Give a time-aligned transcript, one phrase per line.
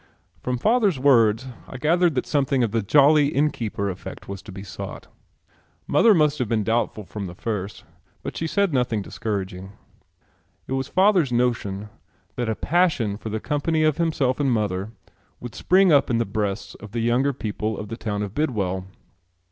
[0.41, 4.51] From father's words I gathered that something of the jolly inn keeper effect was to
[4.51, 5.05] be sought.
[5.85, 7.83] Mother must have been doubtful from the first,
[8.23, 9.73] but she said nothing discouraging.
[10.65, 11.89] It was father's notion
[12.35, 14.89] that a passion for the company of himself and mother
[15.39, 18.87] would spring up in the breasts of the younger people of the town of Bidwell.